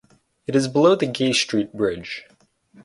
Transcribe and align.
It 0.47 0.55
is 0.55 0.67
below 0.67 0.95
the 0.95 1.05
Gay 1.05 1.31
Street 1.31 1.73
Bridge. 1.73 2.25